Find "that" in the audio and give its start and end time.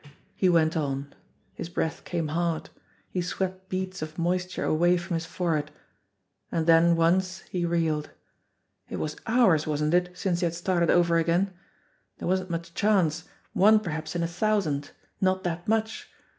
15.43-15.67